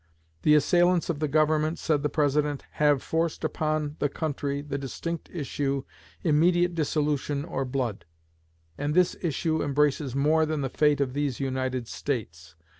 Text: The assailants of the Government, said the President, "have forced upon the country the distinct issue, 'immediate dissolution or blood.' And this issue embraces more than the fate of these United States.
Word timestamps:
The 0.41 0.55
assailants 0.55 1.11
of 1.11 1.19
the 1.19 1.27
Government, 1.27 1.77
said 1.77 2.01
the 2.01 2.09
President, 2.09 2.65
"have 2.81 3.03
forced 3.03 3.43
upon 3.43 3.97
the 3.99 4.09
country 4.09 4.63
the 4.63 4.79
distinct 4.79 5.29
issue, 5.31 5.83
'immediate 6.23 6.73
dissolution 6.73 7.45
or 7.45 7.65
blood.' 7.65 8.05
And 8.79 8.95
this 8.95 9.15
issue 9.21 9.61
embraces 9.61 10.15
more 10.15 10.47
than 10.47 10.61
the 10.61 10.69
fate 10.69 11.01
of 11.01 11.13
these 11.13 11.39
United 11.39 11.87
States. 11.87 12.55